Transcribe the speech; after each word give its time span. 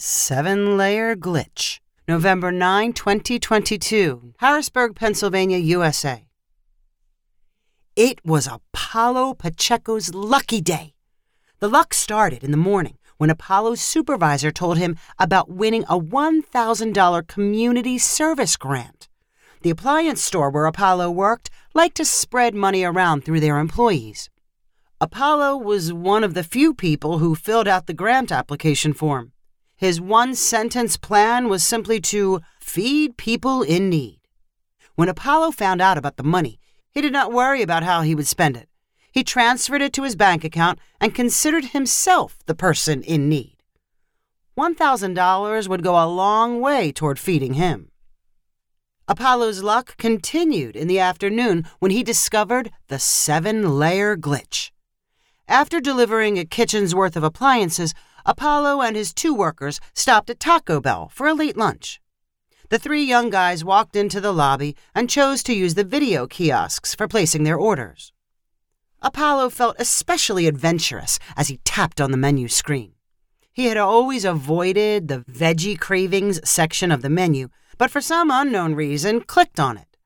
Seven 0.00 0.76
Layer 0.76 1.16
Glitch, 1.16 1.80
November 2.06 2.52
9, 2.52 2.92
2022, 2.92 4.34
Harrisburg, 4.38 4.94
Pennsylvania, 4.94 5.58
USA. 5.58 6.24
It 7.96 8.24
was 8.24 8.46
Apollo 8.46 9.34
Pacheco's 9.34 10.14
lucky 10.14 10.60
day. 10.60 10.94
The 11.58 11.66
luck 11.66 11.92
started 11.92 12.44
in 12.44 12.52
the 12.52 12.56
morning 12.56 12.96
when 13.16 13.28
Apollo's 13.28 13.80
supervisor 13.80 14.52
told 14.52 14.78
him 14.78 14.96
about 15.18 15.50
winning 15.50 15.82
a 15.88 15.98
$1,000 15.98 17.26
community 17.26 17.98
service 17.98 18.56
grant. 18.56 19.08
The 19.62 19.70
appliance 19.70 20.22
store 20.22 20.48
where 20.48 20.66
Apollo 20.66 21.10
worked 21.10 21.50
liked 21.74 21.96
to 21.96 22.04
spread 22.04 22.54
money 22.54 22.84
around 22.84 23.24
through 23.24 23.40
their 23.40 23.58
employees. 23.58 24.30
Apollo 25.00 25.56
was 25.56 25.92
one 25.92 26.22
of 26.22 26.34
the 26.34 26.44
few 26.44 26.72
people 26.72 27.18
who 27.18 27.34
filled 27.34 27.66
out 27.66 27.88
the 27.88 27.94
grant 27.94 28.30
application 28.30 28.92
form. 28.92 29.32
His 29.78 30.00
one 30.00 30.34
sentence 30.34 30.96
plan 30.96 31.48
was 31.48 31.62
simply 31.62 32.00
to 32.00 32.40
feed 32.60 33.16
people 33.16 33.62
in 33.62 33.88
need. 33.88 34.18
When 34.96 35.08
Apollo 35.08 35.52
found 35.52 35.80
out 35.80 35.96
about 35.96 36.16
the 36.16 36.24
money, 36.24 36.58
he 36.90 37.00
did 37.00 37.12
not 37.12 37.32
worry 37.32 37.62
about 37.62 37.84
how 37.84 38.02
he 38.02 38.16
would 38.16 38.26
spend 38.26 38.56
it. 38.56 38.68
He 39.12 39.22
transferred 39.22 39.80
it 39.80 39.92
to 39.92 40.02
his 40.02 40.16
bank 40.16 40.42
account 40.42 40.80
and 41.00 41.14
considered 41.14 41.66
himself 41.66 42.38
the 42.46 42.56
person 42.56 43.04
in 43.04 43.28
need. 43.28 43.62
$1,000 44.58 45.68
would 45.68 45.84
go 45.84 45.94
a 45.94 46.10
long 46.10 46.60
way 46.60 46.90
toward 46.90 47.20
feeding 47.20 47.54
him. 47.54 47.92
Apollo's 49.06 49.62
luck 49.62 49.96
continued 49.96 50.74
in 50.74 50.88
the 50.88 50.98
afternoon 50.98 51.64
when 51.78 51.92
he 51.92 52.02
discovered 52.02 52.72
the 52.88 52.98
seven 52.98 53.78
layer 53.78 54.16
glitch. 54.16 54.72
After 55.46 55.80
delivering 55.80 56.36
a 56.36 56.44
kitchen's 56.44 56.96
worth 56.96 57.16
of 57.16 57.22
appliances, 57.22 57.94
Apollo 58.28 58.82
and 58.82 58.94
his 58.94 59.14
two 59.14 59.32
workers 59.32 59.80
stopped 59.94 60.28
at 60.28 60.38
Taco 60.38 60.82
Bell 60.82 61.08
for 61.08 61.26
a 61.26 61.32
late 61.32 61.56
lunch. 61.56 61.98
The 62.68 62.78
three 62.78 63.02
young 63.02 63.30
guys 63.30 63.64
walked 63.64 63.96
into 63.96 64.20
the 64.20 64.34
lobby 64.34 64.76
and 64.94 65.08
chose 65.08 65.42
to 65.44 65.54
use 65.54 65.76
the 65.76 65.82
video 65.82 66.26
kiosks 66.26 66.94
for 66.94 67.08
placing 67.08 67.44
their 67.44 67.56
orders. 67.56 68.12
Apollo 69.00 69.48
felt 69.48 69.76
especially 69.78 70.46
adventurous 70.46 71.18
as 71.38 71.48
he 71.48 71.62
tapped 71.64 72.02
on 72.02 72.10
the 72.10 72.18
menu 72.18 72.48
screen. 72.48 72.92
He 73.50 73.64
had 73.64 73.78
always 73.78 74.26
avoided 74.26 75.08
the 75.08 75.20
veggie 75.20 75.80
cravings 75.80 76.38
section 76.46 76.92
of 76.92 77.00
the 77.00 77.08
menu, 77.08 77.48
but 77.78 77.90
for 77.90 78.02
some 78.02 78.30
unknown 78.30 78.74
reason 78.74 79.22
clicked 79.22 79.58
on 79.58 79.78
it. 79.78 79.96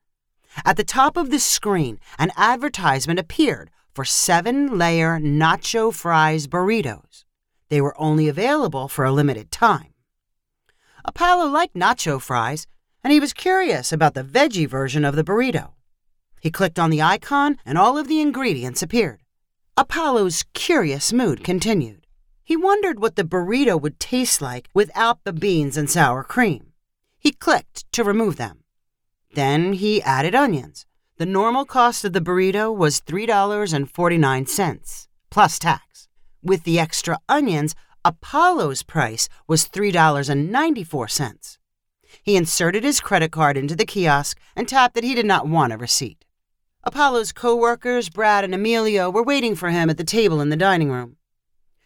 At 0.65 0.77
the 0.77 0.85
top 0.85 1.17
of 1.17 1.31
the 1.31 1.41
screen, 1.41 1.99
an 2.21 2.31
advertisement 2.37 3.19
appeared 3.19 3.73
for 3.93 4.05
seven 4.05 4.79
layer 4.79 5.19
nacho 5.19 5.93
fries 5.93 6.47
burritos. 6.47 7.25
They 7.73 7.81
were 7.81 7.99
only 7.99 8.29
available 8.29 8.87
for 8.87 9.07
a 9.07 9.13
limited 9.13 9.51
time. 9.51 9.95
Apollo 11.07 11.47
liked 11.47 11.75
nacho 11.75 12.21
fries, 12.21 12.67
and 13.03 13.15
he 13.15 13.19
was 13.19 13.33
curious 13.33 13.95
about 13.95 14.13
the 14.13 14.23
veggie 14.23 14.69
version 14.69 15.07
of 15.07 15.17
the 15.17 15.25
burrito. 15.25 15.71
He 16.43 16.51
clicked 16.51 16.79
on 16.79 16.91
the 16.91 17.01
icon, 17.01 17.57
and 17.65 17.79
all 17.79 17.97
of 17.97 18.09
the 18.09 18.21
ingredients 18.21 18.83
appeared. 18.83 19.23
Apollo's 19.75 20.45
curious 20.53 21.15
mood 21.15 21.43
continued. 21.43 22.07
He 22.45 22.59
wondered 22.59 23.01
what 23.01 23.17
the 23.17 23.25
burrito 23.25 23.81
would 23.81 23.99
taste 23.99 24.43
like 24.43 24.69
without 24.75 25.25
the 25.25 25.33
beans 25.33 25.79
and 25.79 25.89
sour 25.89 26.23
cream. 26.23 26.75
He 27.19 27.33
clicked 27.33 27.91
to 27.93 28.05
remove 28.05 28.37
them. 28.37 28.65
Then 29.33 29.73
he 29.73 30.03
added 30.03 30.35
onions. 30.35 30.85
The 31.17 31.25
normal 31.25 31.65
cost 31.65 32.05
of 32.05 32.13
the 32.13 32.21
burrito 32.21 32.71
was 32.71 33.01
$3.49, 33.01 35.07
plus 35.31 35.59
tax. 35.59 36.09
With 36.45 36.65
the 36.65 36.81
extra 36.81 37.19
onions, 37.29 37.77
Apollo's 38.05 38.83
price 38.83 39.29
was 39.47 39.69
$3.94. 39.69 41.59
He 42.23 42.37
inserted 42.37 42.83
his 42.83 43.01
credit 43.01 43.31
card 43.31 43.57
into 43.57 43.77
the 43.77 43.87
kiosk 43.87 44.41
and 44.57 44.69
tapped 44.69 44.95
that 44.97 45.05
he 45.05 45.15
did 45.15 45.25
not 45.25 45.47
want 45.47 45.73
a 45.73 45.77
receipt. 45.77 46.25
Apollo's 46.83 47.31
co-workers, 47.31 48.11
Brad 48.11 48.43
and 48.43 48.53
Emilio, 48.55 49.09
were 49.09 49.23
waiting 49.23 49.55
for 49.55 49.71
him 49.71 49.89
at 49.89 49.99
the 49.99 50.05
table 50.05 50.41
in 50.41 50.49
the 50.49 50.57
dining 50.57 50.91
room. 50.91 51.17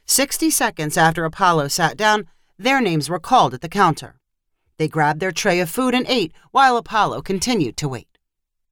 Sixty 0.06 0.50
seconds 0.50 0.96
after 0.96 1.26
Apollo 1.26 1.68
sat 1.68 1.98
down, 1.98 2.26
their 2.58 2.80
names 2.80 3.10
were 3.10 3.18
called 3.18 3.52
at 3.52 3.60
the 3.60 3.68
counter. 3.68 4.18
They 4.78 4.88
grabbed 4.88 5.20
their 5.20 5.32
tray 5.32 5.60
of 5.60 5.68
food 5.68 5.94
and 5.94 6.06
ate 6.08 6.32
while 6.50 6.78
Apollo 6.78 7.22
continued 7.22 7.76
to 7.76 7.88
wait. 7.88 8.16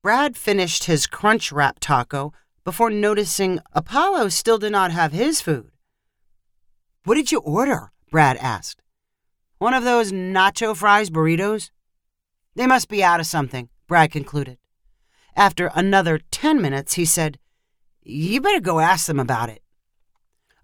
Brad 0.03 0.35
finished 0.35 0.85
his 0.85 1.07
crunch 1.07 1.53
wrap 1.53 1.79
taco 1.79 2.33
before 2.65 2.89
noticing 2.89 3.61
Apollo 3.75 4.31
still 4.31 4.57
did 4.57 4.73
not 4.73 4.91
have 4.91 5.13
his 5.13 5.43
food. 5.43 5.74
What 7.05 7.17
did 7.17 7.31
you 7.31 7.41
order? 7.41 7.93
Brad 8.11 8.39
asked. 8.39 8.83
One 9.59 9.75
of 9.75 9.85
those 9.85 10.11
nacho 10.11 10.75
fries 10.75 11.11
burritos? 11.11 11.71
They 12.55 12.67
must 12.67 12.89
be 12.89 13.05
out 13.05 13.21
of 13.21 13.27
something, 13.27 13.69
Brad 13.87 14.11
concluded. 14.11 14.57
After 15.37 15.71
another 15.75 16.21
ten 16.31 16.63
minutes, 16.63 16.95
he 16.95 17.05
said, 17.05 17.39
You 18.03 18.41
better 18.41 18.61
go 18.61 18.81
ask 18.81 19.07
them 19.07 19.21
about 19.21 19.51
it. 19.51 19.63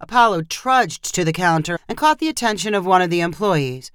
Apollo 0.00 0.44
trudged 0.44 1.14
to 1.14 1.24
the 1.24 1.32
counter 1.32 1.78
and 1.86 1.98
caught 1.98 2.20
the 2.20 2.28
attention 2.30 2.74
of 2.74 2.86
one 2.86 3.02
of 3.02 3.10
the 3.10 3.20
employees. 3.20 3.92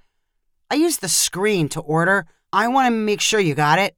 I 0.69 0.75
used 0.75 1.01
the 1.01 1.09
screen 1.09 1.67
to 1.69 1.81
order. 1.81 2.27
I 2.53 2.67
want 2.67 2.85
to 2.85 2.91
make 2.91 3.21
sure 3.21 3.39
you 3.39 3.55
got 3.55 3.79
it. 3.79 3.95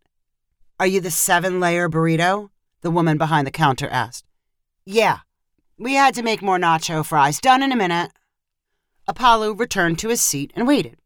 Are 0.80 0.88
you 0.88 1.02
the 1.02 1.12
seven 1.12 1.60
layer 1.60 1.90
burrito? 1.90 2.50
The 2.82 2.92
woman 2.92 3.18
behind 3.18 3.46
the 3.46 3.52
counter 3.52 3.90
asked. 3.90 4.26
Yeah. 4.86 5.20
We 5.78 5.96
had 5.96 6.14
to 6.14 6.24
make 6.24 6.42
more 6.42 6.58
nacho 6.58 7.06
fries. 7.06 7.42
Done 7.42 7.62
in 7.62 7.74
a 7.74 7.76
minute. 7.76 8.12
Apollo 9.08 9.54
returned 9.54 10.00
to 10.00 10.10
his 10.10 10.22
seat 10.22 10.52
and 10.56 10.68
waited. 10.68 10.98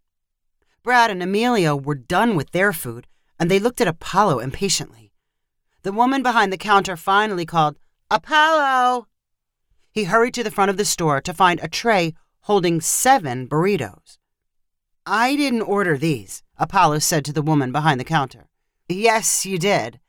Brad 0.83 1.11
and 1.11 1.21
Emilio 1.21 1.75
were 1.75 1.95
done 1.95 2.35
with 2.35 2.51
their 2.51 2.73
food, 2.73 3.07
and 3.39 3.49
they 3.49 3.59
looked 3.59 3.81
at 3.81 3.87
Apollo 3.87 4.39
impatiently. 4.39 5.11
The 5.83 5.91
woman 5.91 6.23
behind 6.23 6.51
the 6.51 6.57
counter 6.57 6.95
finally 6.95 7.45
called, 7.45 7.77
Apollo! 8.09 9.07
He 9.91 10.05
hurried 10.05 10.33
to 10.35 10.43
the 10.43 10.51
front 10.51 10.71
of 10.71 10.77
the 10.77 10.85
store 10.85 11.21
to 11.21 11.33
find 11.33 11.59
a 11.61 11.67
tray 11.67 12.13
holding 12.41 12.81
seven 12.81 13.47
burritos. 13.47 14.17
I 15.05 15.35
didn't 15.35 15.63
order 15.63 15.97
these, 15.97 16.43
Apollo 16.57 16.99
said 16.99 17.25
to 17.25 17.33
the 17.33 17.41
woman 17.41 17.71
behind 17.71 17.99
the 17.99 18.05
counter. 18.05 18.47
Yes, 18.87 19.45
you 19.45 19.57
did. 19.57 19.99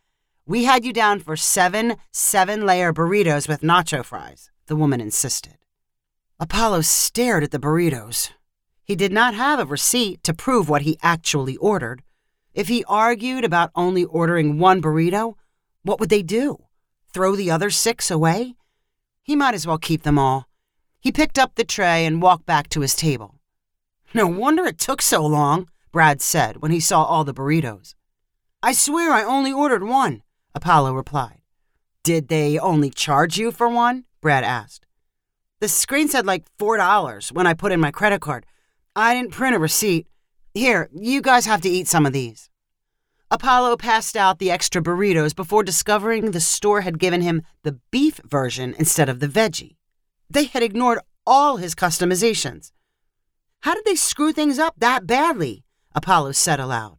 We 0.46 0.64
had 0.64 0.84
you 0.84 0.92
down 0.92 1.20
for 1.20 1.36
seven 1.36 1.96
seven 2.10 2.66
layer 2.66 2.92
burritos 2.92 3.48
with 3.48 3.60
nacho 3.60 4.04
fries, 4.04 4.50
the 4.66 4.76
woman 4.76 5.00
insisted. 5.00 5.56
Apollo 6.42 6.80
stared 6.80 7.44
at 7.44 7.52
the 7.52 7.60
burritos. 7.60 8.32
He 8.82 8.96
did 8.96 9.12
not 9.12 9.32
have 9.32 9.60
a 9.60 9.64
receipt 9.64 10.24
to 10.24 10.34
prove 10.34 10.68
what 10.68 10.82
he 10.82 10.98
actually 11.00 11.56
ordered. 11.58 12.02
If 12.52 12.66
he 12.66 12.82
argued 12.88 13.44
about 13.44 13.70
only 13.76 14.04
ordering 14.04 14.58
one 14.58 14.82
burrito, 14.82 15.36
what 15.84 16.00
would 16.00 16.08
they 16.08 16.24
do? 16.24 16.64
Throw 17.14 17.36
the 17.36 17.48
other 17.48 17.70
six 17.70 18.10
away? 18.10 18.56
He 19.22 19.36
might 19.36 19.54
as 19.54 19.68
well 19.68 19.78
keep 19.78 20.02
them 20.02 20.18
all. 20.18 20.48
He 20.98 21.12
picked 21.12 21.38
up 21.38 21.54
the 21.54 21.62
tray 21.62 22.04
and 22.04 22.20
walked 22.20 22.44
back 22.44 22.68
to 22.70 22.80
his 22.80 22.96
table. 22.96 23.36
No 24.12 24.26
wonder 24.26 24.64
it 24.64 24.80
took 24.80 25.00
so 25.00 25.24
long, 25.24 25.68
Brad 25.92 26.20
said 26.20 26.56
when 26.56 26.72
he 26.72 26.80
saw 26.80 27.04
all 27.04 27.22
the 27.22 27.32
burritos. 27.32 27.94
I 28.64 28.72
swear 28.72 29.12
I 29.12 29.22
only 29.22 29.52
ordered 29.52 29.84
one, 29.84 30.24
Apollo 30.56 30.94
replied. 30.94 31.42
Did 32.02 32.26
they 32.26 32.58
only 32.58 32.90
charge 32.90 33.38
you 33.38 33.52
for 33.52 33.68
one? 33.68 34.06
Brad 34.20 34.42
asked. 34.42 34.81
The 35.62 35.68
screen 35.68 36.08
said 36.08 36.26
like 36.26 36.44
$4 36.58 37.30
when 37.30 37.46
I 37.46 37.54
put 37.54 37.70
in 37.70 37.78
my 37.78 37.92
credit 37.92 38.20
card. 38.20 38.46
I 38.96 39.14
didn't 39.14 39.30
print 39.30 39.54
a 39.54 39.60
receipt. 39.60 40.08
Here, 40.54 40.90
you 40.92 41.22
guys 41.22 41.46
have 41.46 41.60
to 41.60 41.68
eat 41.68 41.86
some 41.86 42.04
of 42.04 42.12
these. 42.12 42.50
Apollo 43.30 43.76
passed 43.76 44.16
out 44.16 44.40
the 44.40 44.50
extra 44.50 44.82
burritos 44.82 45.36
before 45.36 45.62
discovering 45.62 46.32
the 46.32 46.40
store 46.40 46.80
had 46.80 46.98
given 46.98 47.20
him 47.20 47.42
the 47.62 47.78
beef 47.92 48.20
version 48.24 48.74
instead 48.76 49.08
of 49.08 49.20
the 49.20 49.28
veggie. 49.28 49.76
They 50.28 50.46
had 50.46 50.64
ignored 50.64 50.98
all 51.24 51.58
his 51.58 51.76
customizations. 51.76 52.72
How 53.60 53.76
did 53.76 53.84
they 53.84 53.94
screw 53.94 54.32
things 54.32 54.58
up 54.58 54.74
that 54.78 55.06
badly? 55.06 55.62
Apollo 55.94 56.32
said 56.32 56.58
aloud. 56.58 56.98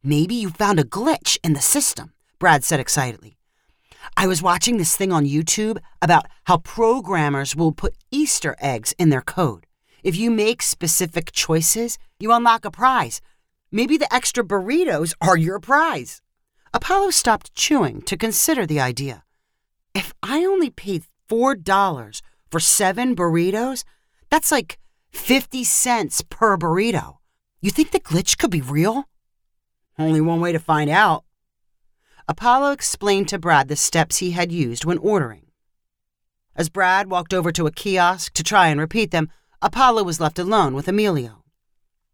Maybe 0.00 0.36
you 0.36 0.50
found 0.50 0.78
a 0.78 0.84
glitch 0.84 1.38
in 1.42 1.54
the 1.54 1.60
system, 1.60 2.12
Brad 2.38 2.62
said 2.62 2.78
excitedly. 2.78 3.33
I 4.16 4.26
was 4.26 4.42
watching 4.42 4.76
this 4.76 4.96
thing 4.96 5.12
on 5.12 5.24
YouTube 5.24 5.78
about 6.00 6.26
how 6.44 6.58
programmers 6.58 7.56
will 7.56 7.72
put 7.72 7.96
Easter 8.10 8.56
eggs 8.60 8.94
in 8.98 9.10
their 9.10 9.22
code. 9.22 9.66
If 10.02 10.16
you 10.16 10.30
make 10.30 10.62
specific 10.62 11.32
choices, 11.32 11.98
you 12.18 12.32
unlock 12.32 12.64
a 12.64 12.70
prize. 12.70 13.20
Maybe 13.72 13.96
the 13.96 14.12
extra 14.14 14.44
burritos 14.44 15.14
are 15.20 15.36
your 15.36 15.58
prize. 15.58 16.20
Apollo 16.72 17.10
stopped 17.10 17.54
chewing 17.54 18.02
to 18.02 18.16
consider 18.16 18.66
the 18.66 18.80
idea. 18.80 19.24
If 19.94 20.12
I 20.22 20.44
only 20.44 20.70
paid 20.70 21.04
$4 21.28 22.22
for 22.50 22.60
seven 22.60 23.16
burritos, 23.16 23.84
that's 24.30 24.52
like 24.52 24.78
50 25.10 25.64
cents 25.64 26.22
per 26.22 26.56
burrito. 26.58 27.18
You 27.60 27.70
think 27.70 27.92
the 27.92 28.00
glitch 28.00 28.36
could 28.36 28.50
be 28.50 28.60
real? 28.60 29.08
Only 29.98 30.20
one 30.20 30.40
way 30.40 30.52
to 30.52 30.58
find 30.58 30.90
out. 30.90 31.24
Apollo 32.26 32.72
explained 32.72 33.28
to 33.28 33.38
Brad 33.38 33.68
the 33.68 33.76
steps 33.76 34.18
he 34.18 34.30
had 34.30 34.50
used 34.50 34.84
when 34.84 34.98
ordering. 34.98 35.46
As 36.56 36.68
Brad 36.68 37.10
walked 37.10 37.34
over 37.34 37.52
to 37.52 37.66
a 37.66 37.72
kiosk 37.72 38.32
to 38.34 38.42
try 38.42 38.68
and 38.68 38.80
repeat 38.80 39.10
them, 39.10 39.28
Apollo 39.60 40.04
was 40.04 40.20
left 40.20 40.38
alone 40.38 40.74
with 40.74 40.88
Emilio. 40.88 41.44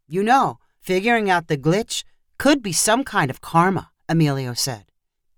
You 0.09 0.23
know, 0.23 0.59
figuring 0.81 1.31
out 1.31 1.47
the 1.47 1.57
glitch 1.57 2.05
could 2.39 2.63
be 2.63 2.73
some 2.73 3.05
kind 3.05 3.31
of 3.31 3.41
karma, 3.41 3.91
Emilio 4.09 4.55
said. 4.55 4.87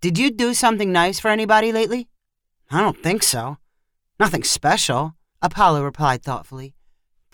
Did 0.00 0.18
you 0.18 0.30
do 0.30 0.54
something 0.54 0.90
nice 0.90 1.20
for 1.20 1.28
anybody 1.30 1.72
lately? 1.72 2.08
I 2.70 2.80
don't 2.80 3.02
think 3.02 3.22
so. 3.22 3.58
Nothing 4.18 4.44
special, 4.44 5.14
Apollo 5.42 5.82
replied 5.84 6.22
thoughtfully. 6.22 6.74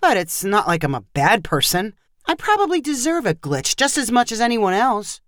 But 0.01 0.17
it's 0.17 0.43
not 0.43 0.67
like 0.67 0.83
I'm 0.83 0.95
a 0.95 1.05
bad 1.13 1.45
person. 1.45 1.95
I 2.27 2.35
probably 2.35 2.81
deserve 2.81 3.27
a 3.27 3.35
glitch 3.35 3.77
just 3.77 3.97
as 3.99 4.11
much 4.11 4.33
as 4.33 4.41
anyone 4.41 4.75
else. 4.75 5.21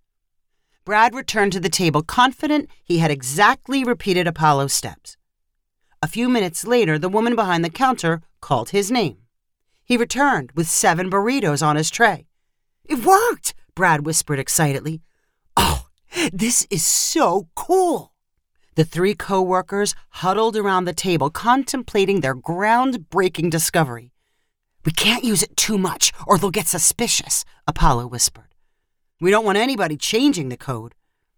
Brad 0.85 1.15
returned 1.15 1.53
to 1.53 1.61
the 1.61 1.69
table 1.69 2.03
confident 2.03 2.71
he 2.83 2.99
had 2.99 3.11
exactly 3.11 3.85
repeated 3.85 4.27
Apollo's 4.27 4.73
steps. 4.73 5.17
A 6.03 6.09
few 6.09 6.29
minutes 6.29 6.67
later, 6.67 6.99
the 6.99 7.09
woman 7.09 7.37
behind 7.37 7.65
the 7.65 7.71
counter 7.71 8.23
called 8.41 8.71
his 8.71 8.91
name. 8.91 9.19
He 9.85 9.97
returned 9.97 10.53
with 10.53 10.69
seven 10.69 11.11
burritos 11.11 11.67
on 11.67 11.77
his 11.77 11.91
tray. 11.91 12.27
It 12.85 13.05
worked, 13.05 13.55
Brad 13.75 14.07
whispered 14.07 14.39
excitedly. 14.39 15.03
Oh, 15.57 15.87
this 16.33 16.67
is 16.71 16.85
so 16.85 17.49
cool. 17.55 18.13
The 18.77 18.85
three 18.85 19.15
co-workers 19.15 19.95
huddled 20.11 20.57
around 20.57 20.85
the 20.85 20.95
table 20.95 21.29
contemplating 21.29 22.21
their 22.21 22.35
groundbreaking 22.35 23.51
discovery. 23.51 24.13
We 24.87 24.93
can't 24.93 25.25
use 25.25 25.43
it 25.43 25.57
too 25.57 25.77
much 25.77 26.13
or 26.27 26.39
they'll 26.39 26.51
get 26.51 26.67
suspicious, 26.67 27.45
Apollo 27.67 28.07
whispered. 28.07 28.50
We 29.21 29.31
don't 29.31 29.45
want 29.45 29.59
anybody 29.59 29.99
changing 29.99 30.49
the 30.49 30.57
code. 30.57 30.95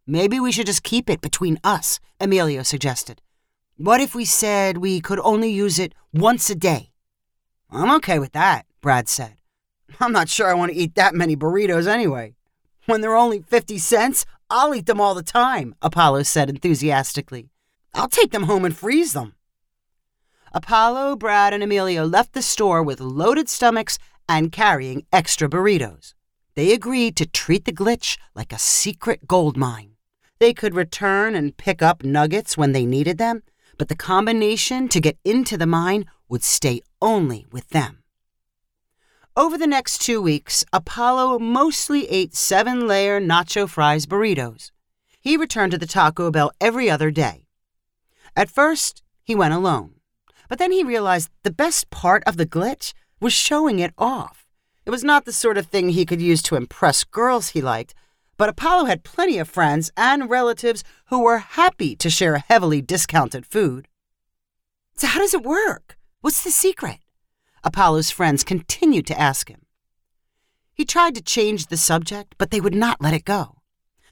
Maybe 0.06 0.38
we 0.38 0.52
should 0.52 0.66
just 0.66 0.84
keep 0.84 1.10
it 1.10 1.20
between 1.20 1.58
us, 1.64 1.98
Emilio 2.20 2.62
suggested. 2.62 3.20
What 3.76 4.00
if 4.00 4.14
we 4.14 4.24
said 4.24 4.78
we 4.78 5.00
could 5.00 5.18
only 5.20 5.50
use 5.50 5.80
it 5.80 5.92
once 6.12 6.48
a 6.48 6.54
day? 6.54 6.92
I'm 7.70 7.90
okay 7.96 8.20
with 8.20 8.32
that, 8.32 8.66
Brad 8.80 9.08
said. 9.08 9.34
I'm 9.98 10.12
not 10.12 10.28
sure 10.28 10.48
I 10.48 10.54
want 10.54 10.70
to 10.70 10.78
eat 10.78 10.94
that 10.94 11.14
many 11.14 11.36
burritos 11.36 11.88
anyway. 11.88 12.36
When 12.86 13.00
they're 13.00 13.16
only 13.16 13.42
50 13.42 13.78
cents, 13.78 14.24
I'll 14.48 14.74
eat 14.74 14.86
them 14.86 15.00
all 15.00 15.14
the 15.14 15.22
time, 15.22 15.74
Apollo 15.82 16.22
said 16.24 16.48
enthusiastically. 16.48 17.50
I'll 17.94 18.08
take 18.08 18.30
them 18.30 18.44
home 18.44 18.64
and 18.64 18.76
freeze 18.76 19.12
them. 19.12 19.34
Apollo, 20.52 21.16
Brad, 21.16 21.52
and 21.52 21.62
Emilio 21.62 22.04
left 22.04 22.32
the 22.32 22.42
store 22.42 22.82
with 22.82 23.00
loaded 23.00 23.48
stomachs 23.48 23.98
and 24.28 24.52
carrying 24.52 25.04
extra 25.12 25.48
burritos. 25.48 26.14
They 26.54 26.72
agreed 26.72 27.16
to 27.16 27.26
treat 27.26 27.64
the 27.64 27.72
glitch 27.72 28.18
like 28.34 28.52
a 28.52 28.58
secret 28.58 29.26
gold 29.26 29.56
mine. 29.56 29.92
They 30.38 30.52
could 30.52 30.74
return 30.74 31.34
and 31.34 31.56
pick 31.56 31.82
up 31.82 32.04
nuggets 32.04 32.56
when 32.56 32.72
they 32.72 32.84
needed 32.84 33.16
them, 33.16 33.42
but 33.78 33.88
the 33.88 33.96
combination 33.96 34.88
to 34.88 35.00
get 35.00 35.18
into 35.24 35.56
the 35.56 35.66
mine 35.66 36.04
would 36.28 36.42
stay 36.42 36.82
only 37.00 37.46
with 37.50 37.70
them. 37.70 38.02
Over 39.34 39.56
the 39.56 39.66
next 39.66 40.02
two 40.02 40.20
weeks, 40.20 40.62
Apollo 40.74 41.38
mostly 41.38 42.06
ate 42.10 42.34
seven 42.34 42.86
layer 42.86 43.18
nacho 43.18 43.66
fries 43.66 44.04
burritos. 44.04 44.72
He 45.20 45.38
returned 45.38 45.72
to 45.72 45.78
the 45.78 45.86
Taco 45.86 46.30
Bell 46.30 46.52
every 46.60 46.90
other 46.90 47.10
day. 47.10 47.46
At 48.36 48.50
first, 48.50 49.02
he 49.24 49.34
went 49.34 49.54
alone, 49.54 49.94
but 50.50 50.58
then 50.58 50.70
he 50.70 50.84
realized 50.84 51.30
the 51.44 51.50
best 51.50 51.88
part 51.88 52.22
of 52.26 52.36
the 52.36 52.44
glitch 52.46 52.92
was 53.20 53.32
showing 53.32 53.78
it 53.78 53.94
off. 53.96 54.41
It 54.84 54.90
was 54.90 55.04
not 55.04 55.24
the 55.24 55.32
sort 55.32 55.58
of 55.58 55.66
thing 55.66 55.90
he 55.90 56.04
could 56.04 56.20
use 56.20 56.42
to 56.42 56.56
impress 56.56 57.04
girls 57.04 57.50
he 57.50 57.60
liked, 57.60 57.94
but 58.36 58.48
Apollo 58.48 58.86
had 58.86 59.04
plenty 59.04 59.38
of 59.38 59.48
friends 59.48 59.92
and 59.96 60.28
relatives 60.28 60.82
who 61.06 61.22
were 61.22 61.38
happy 61.38 61.94
to 61.96 62.10
share 62.10 62.38
heavily 62.38 62.82
discounted 62.82 63.46
food. 63.46 63.86
So, 64.96 65.06
how 65.06 65.20
does 65.20 65.34
it 65.34 65.42
work? 65.42 65.96
What's 66.20 66.42
the 66.42 66.50
secret? 66.50 66.98
Apollo's 67.62 68.10
friends 68.10 68.42
continued 68.42 69.06
to 69.06 69.20
ask 69.20 69.48
him. 69.48 69.62
He 70.74 70.84
tried 70.84 71.14
to 71.14 71.22
change 71.22 71.66
the 71.66 71.76
subject, 71.76 72.34
but 72.38 72.50
they 72.50 72.60
would 72.60 72.74
not 72.74 73.00
let 73.00 73.14
it 73.14 73.24
go. 73.24 73.58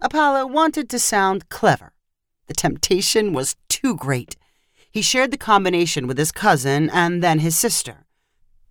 Apollo 0.00 0.46
wanted 0.46 0.88
to 0.90 0.98
sound 0.98 1.48
clever. 1.48 1.92
The 2.46 2.54
temptation 2.54 3.32
was 3.32 3.56
too 3.68 3.96
great. 3.96 4.36
He 4.90 5.02
shared 5.02 5.30
the 5.30 5.38
combination 5.38 6.06
with 6.06 6.18
his 6.18 6.32
cousin 6.32 6.90
and 6.90 7.22
then 7.22 7.40
his 7.40 7.56
sister. 7.56 8.06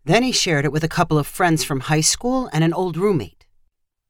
Then 0.09 0.23
he 0.23 0.31
shared 0.31 0.65
it 0.65 0.71
with 0.71 0.83
a 0.83 0.88
couple 0.88 1.19
of 1.19 1.27
friends 1.27 1.63
from 1.63 1.81
high 1.81 2.01
school 2.01 2.50
and 2.51 2.63
an 2.63 2.73
old 2.73 2.97
roommate. 2.97 3.45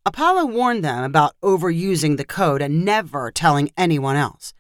Apollo 0.06 0.46
warned 0.46 0.82
them 0.82 1.04
about 1.04 1.36
overusing 1.44 2.16
the 2.16 2.24
code 2.24 2.62
and 2.62 2.86
never 2.86 3.32
telling 3.32 3.70
anyone 3.76 4.16
else. 4.16 4.54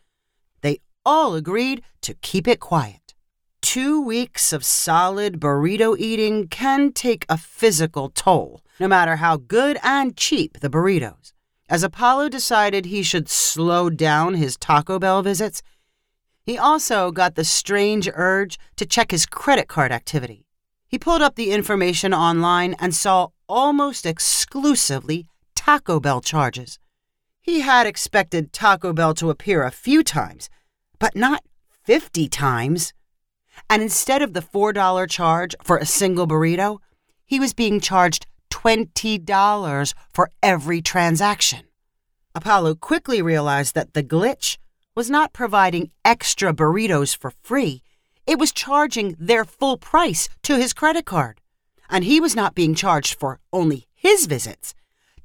They 0.59 0.81
all 1.05 1.35
agreed 1.35 1.81
to 2.01 2.13
keep 2.15 2.45
it 2.45 2.59
quiet. 2.59 3.13
Two 3.61 4.01
weeks 4.01 4.51
of 4.51 4.65
solid 4.65 5.39
burrito 5.39 5.97
eating 5.97 6.49
can 6.49 6.91
take 6.91 7.25
a 7.29 7.37
physical 7.37 8.09
toll, 8.09 8.61
no 8.77 8.89
matter 8.89 9.15
how 9.15 9.37
good 9.37 9.79
and 9.81 10.17
cheap 10.17 10.59
the 10.59 10.69
burritos. 10.69 11.31
As 11.69 11.83
Apollo 11.83 12.29
decided 12.29 12.83
he 12.83 13.01
should 13.01 13.29
slow 13.29 13.89
down 13.89 14.33
his 14.33 14.57
Taco 14.57 14.99
Bell 14.99 15.23
visits, 15.23 15.61
he 16.43 16.57
also 16.57 17.11
got 17.11 17.35
the 17.35 17.45
strange 17.45 18.09
urge 18.13 18.59
to 18.75 18.85
check 18.85 19.11
his 19.11 19.25
credit 19.25 19.69
card 19.69 19.93
activity. 19.93 20.48
He 20.89 20.97
pulled 20.97 21.21
up 21.21 21.35
the 21.35 21.51
information 21.51 22.15
online 22.15 22.75
and 22.79 22.95
saw 22.95 23.27
almost 23.47 24.07
exclusively 24.07 25.27
Taco 25.55 25.99
Bell 25.99 26.19
charges. 26.19 26.79
He 27.39 27.59
had 27.59 27.85
expected 27.85 28.51
Taco 28.51 28.91
Bell 28.91 29.13
to 29.13 29.29
appear 29.29 29.63
a 29.63 29.71
few 29.71 30.01
times, 30.01 30.49
but 30.97 31.15
not 31.15 31.43
50 31.83 32.27
times. 32.27 32.93
And 33.69 33.83
instead 33.83 34.23
of 34.23 34.33
the 34.33 34.41
$4 34.41 35.07
charge 35.07 35.55
for 35.63 35.77
a 35.77 35.85
single 35.85 36.27
burrito, 36.27 36.79
he 37.23 37.39
was 37.39 37.53
being 37.53 37.79
charged 37.79 38.25
$20 38.49 39.93
for 40.11 40.31
every 40.41 40.81
transaction. 40.81 41.65
Apollo 42.33 42.75
quickly 42.75 43.21
realized 43.21 43.75
that 43.75 43.93
the 43.93 44.03
glitch 44.03 44.57
was 44.95 45.07
not 45.07 45.33
providing 45.33 45.91
extra 46.03 46.51
burritos 46.51 47.15
for 47.15 47.31
free, 47.43 47.83
it 48.29 48.37
was 48.37 48.51
charging 48.51 49.15
their 49.19 49.43
full 49.43 49.75
price 49.75 50.29
to 50.43 50.55
his 50.55 50.71
credit 50.71 51.03
card. 51.03 51.41
And 51.89 52.03
he 52.03 52.21
was 52.21 52.35
not 52.35 52.53
being 52.53 52.75
charged 52.75 53.19
for 53.19 53.39
only 53.51 53.87
his 53.95 54.27
visits. 54.27 54.75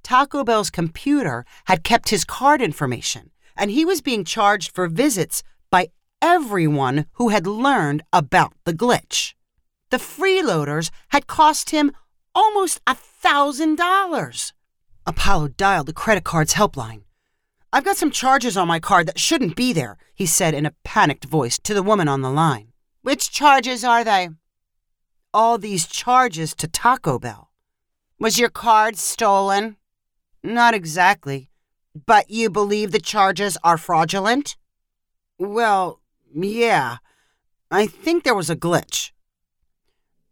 Taco 0.02 0.42
Bell's 0.42 0.70
computer 0.70 1.44
had 1.66 1.84
kept 1.84 2.08
his 2.08 2.24
card 2.24 2.62
information, 2.62 3.30
and 3.58 3.70
he 3.70 3.84
was 3.84 4.00
being 4.00 4.24
charged 4.24 4.74
for 4.74 4.88
visits 4.88 5.42
by 5.70 5.88
everyone 6.22 7.04
who 7.12 7.28
had 7.28 7.46
learned 7.46 8.02
about 8.10 8.54
the 8.64 8.72
glitch. 8.72 9.34
The 9.90 9.98
freeloaders 9.98 10.90
had 11.08 11.26
cost 11.26 11.70
him 11.70 11.92
almost 12.34 12.80
a 12.86 12.94
thousand 12.94 13.76
dollars. 13.76 14.54
Apollo 15.06 15.48
dialed 15.48 15.88
the 15.88 15.92
credit 15.92 16.24
card's 16.24 16.54
helpline. 16.54 17.02
I've 17.70 17.84
got 17.84 17.98
some 17.98 18.10
charges 18.10 18.56
on 18.56 18.66
my 18.66 18.80
card 18.80 19.06
that 19.08 19.18
shouldn't 19.18 19.56
be 19.56 19.74
there, 19.74 19.98
he 20.14 20.24
said 20.24 20.54
in 20.54 20.64
a 20.64 20.74
panicked 20.84 21.26
voice 21.26 21.58
to 21.64 21.74
the 21.74 21.82
woman 21.82 22.08
on 22.08 22.22
the 22.22 22.30
line. 22.30 22.70
Which 23.04 23.30
charges 23.30 23.84
are 23.84 24.02
they? 24.02 24.30
All 25.34 25.58
these 25.58 25.86
charges 25.86 26.54
to 26.54 26.66
Taco 26.66 27.18
Bell. 27.18 27.50
Was 28.18 28.38
your 28.38 28.48
card 28.48 28.96
stolen? 28.96 29.76
Not 30.42 30.72
exactly. 30.72 31.50
But 32.06 32.30
you 32.30 32.48
believe 32.48 32.92
the 32.92 33.00
charges 33.00 33.58
are 33.62 33.76
fraudulent? 33.76 34.56
Well, 35.38 36.00
yeah, 36.34 36.96
I 37.70 37.86
think 37.86 38.24
there 38.24 38.34
was 38.34 38.48
a 38.48 38.56
glitch. 38.56 39.10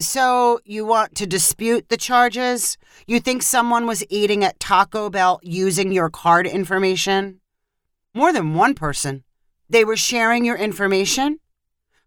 So, 0.01 0.59
you 0.65 0.87
want 0.87 1.15
to 1.17 1.27
dispute 1.27 1.91
the 1.91 1.99
charges? 1.99 2.79
You 3.07 3.21
think 3.21 3.43
someone 3.43 3.87
was 3.87 4.03
eating 4.09 4.43
at 4.45 4.59
Taco 4.59 5.11
Bell 5.11 5.41
using 5.43 5.93
your 5.93 6.09
card 6.09 6.47
information? 6.47 7.41
More 8.15 8.33
than 8.33 8.55
one 8.55 8.73
person. 8.75 9.25
They 9.69 9.85
were 9.85 9.97
sharing 9.99 10.47
your 10.47 10.57
information? 10.57 11.39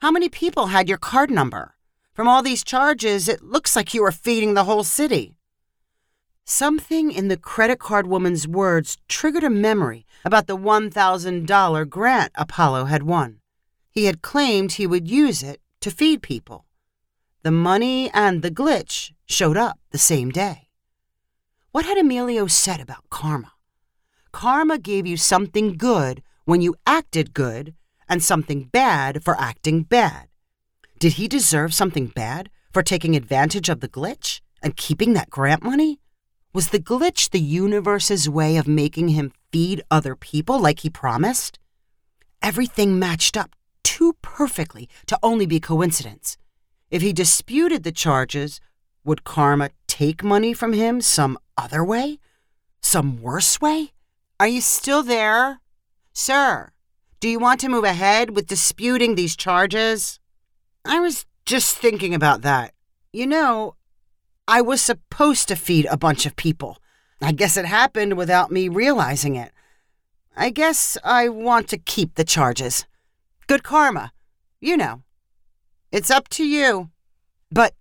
How 0.02 0.12
many 0.12 0.28
people 0.28 0.68
had 0.68 0.90
your 0.90 0.98
card 0.98 1.32
number? 1.32 1.76
From 2.14 2.28
all 2.28 2.44
these 2.44 2.64
charges, 2.64 3.30
it 3.30 3.42
looks 3.42 3.76
like 3.76 3.94
you 3.94 4.02
were 4.02 4.12
feeding 4.12 4.54
the 4.54 4.66
whole 4.66 4.84
city. 4.84 5.38
Something 6.44 7.12
in 7.12 7.30
the 7.30 7.38
credit 7.38 7.80
card 7.80 8.06
woman's 8.06 8.48
words 8.48 8.98
triggered 9.08 9.44
a 9.44 9.50
memory 9.50 10.06
about 10.26 10.48
the 10.48 10.58
$1,000 10.58 11.90
grant 11.90 12.32
Apollo 12.36 12.86
had 12.86 13.04
won. 13.04 13.40
He 13.90 14.06
had 14.06 14.22
claimed 14.22 14.74
he 14.74 14.86
would 14.86 15.10
use 15.10 15.42
it 15.42 15.62
to 15.80 15.90
feed 15.90 16.22
people. 16.22 16.66
The 17.44 17.52
money 17.52 18.12
and 18.14 18.42
the 18.42 18.52
glitch 18.52 19.14
showed 19.26 19.58
up 19.58 19.80
the 19.92 19.98
same 19.98 20.30
day. 20.30 20.68
What 21.72 21.86
had 21.86 21.98
Emilio 21.98 22.48
said 22.48 22.82
about 22.82 23.10
karma? 23.10 23.54
Karma 24.32 24.78
gave 24.78 25.08
you 25.08 25.16
something 25.16 25.78
good 25.78 26.22
when 26.44 26.62
you 26.62 26.76
acted 26.86 27.34
good 27.34 27.74
and 28.08 28.24
something 28.24 28.64
bad 28.64 29.24
for 29.24 29.40
acting 29.40 29.84
bad. 29.84 30.28
Did 31.00 31.14
he 31.14 31.28
deserve 31.28 31.74
something 31.74 32.08
bad 32.08 32.50
for 32.72 32.82
taking 32.82 33.16
advantage 33.16 33.70
of 33.70 33.80
the 33.80 33.90
glitch 33.90 34.42
and 34.62 34.78
keeping 34.78 35.14
that 35.14 35.30
grant 35.30 35.64
money? 35.64 36.00
Was 36.54 36.70
the 36.70 36.80
glitch 36.80 37.32
the 37.32 37.40
universe's 37.40 38.30
way 38.30 38.58
of 38.58 38.68
making 38.68 39.10
him 39.10 39.34
feed 39.52 39.82
other 39.92 40.16
people 40.16 40.60
like 40.60 40.80
he 40.80 40.90
promised? 40.90 41.60
Everything 42.42 42.98
matched 42.98 43.36
up 43.36 43.56
too 43.84 44.14
perfectly 44.22 44.88
to 45.08 45.20
only 45.22 45.46
be 45.46 45.60
coincidence. 45.60 46.38
If 46.90 47.02
he 47.02 47.12
disputed 47.14 47.84
the 47.84 47.92
charges, 47.92 48.62
would 49.04 49.24
karma 49.24 49.70
take 49.88 50.24
money 50.24 50.54
from 50.54 50.74
him 50.74 51.02
some 51.02 51.38
other 51.58 51.84
way? 51.84 52.20
Some 52.82 53.22
worse 53.22 53.60
way? 53.60 53.92
Are 54.40 54.48
you 54.48 54.62
still 54.62 55.04
there? 55.04 55.60
Sir, 56.14 56.72
do 57.26 57.32
you 57.32 57.40
want 57.40 57.60
to 57.60 57.70
move 57.70 57.84
ahead 57.84 58.36
with 58.36 58.46
disputing 58.46 59.16
these 59.16 59.36
charges? 59.36 60.20
I 60.86 61.00
was 61.00 61.26
just 61.44 61.76
thinking 61.76 62.14
about 62.14 62.44
that. 62.44 62.72
You 63.12 63.26
know, 63.26 63.78
I 64.48 64.62
was 64.62 64.80
supposed 64.80 65.48
to 65.48 65.56
feed 65.56 65.88
a 65.90 65.98
bunch 65.98 66.28
of 66.28 66.36
people. 66.36 66.78
I 67.20 67.32
guess 67.32 67.58
it 67.58 67.66
happened 67.66 68.16
without 68.16 68.52
me 68.52 68.70
realizing 68.70 69.36
it. 69.36 69.52
I 70.38 70.52
guess 70.52 71.00
I 71.04 71.30
want 71.30 71.68
to 71.70 71.80
keep 71.80 72.14
the 72.14 72.24
charges. 72.24 72.86
Good 73.48 73.64
karma. 73.64 74.12
You 74.62 74.78
know. 74.78 75.02
It's 75.92 76.12
up 76.12 76.30
to 76.30 76.46
you. 76.46 76.92
But 77.52 77.74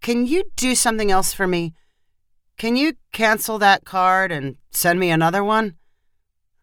can 0.00 0.24
you 0.24 0.44
do 0.56 0.74
something 0.74 1.10
else 1.10 1.34
for 1.34 1.46
me? 1.46 1.74
Can 2.56 2.74
you 2.74 2.94
cancel 3.12 3.58
that 3.58 3.84
card 3.84 4.32
and 4.32 4.56
send 4.70 4.98
me 4.98 5.10
another 5.10 5.44
one? 5.44 5.77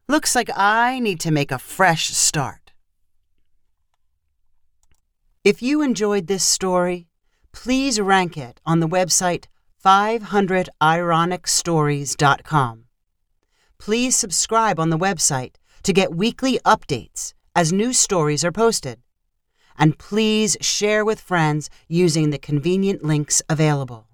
Looks 0.08 0.36
like 0.36 0.52
I 0.56 1.00
need 1.00 1.20
to 1.22 1.32
make 1.32 1.52
a 1.52 1.58
fresh 1.58 2.10
start. 2.10 2.74
If 5.44 5.64
you 5.64 5.82
enjoyed 5.82 6.28
this 6.28 6.44
story, 6.44 7.08
please 7.52 8.00
rank 8.00 8.38
it 8.38 8.62
on 8.68 8.82
the 8.82 8.88
website 8.88 9.46
500ironicstories.com. 9.84 12.84
Please 13.80 14.16
subscribe 14.16 14.80
on 14.80 14.92
the 14.92 14.98
website 14.98 15.56
to 15.82 15.92
get 15.92 16.14
weekly 16.14 16.60
updates 16.64 17.34
as 17.56 17.74
new 17.74 17.92
stories 17.92 18.46
are 18.46 18.52
posted. 18.52 19.00
And 19.76 19.98
please 19.98 20.56
share 20.62 21.04
with 21.04 21.20
friends 21.20 21.72
using 21.88 22.30
the 22.30 22.38
convenient 22.38 23.04
links 23.04 23.42
available. 23.50 24.08